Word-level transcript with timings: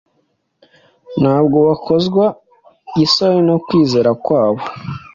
Ntabwo 1.21 1.57
bakozwaga 1.67 2.37
isoni 3.03 3.39
no 3.49 3.55
kwizera 3.65 4.09
kwabo. 4.23 4.61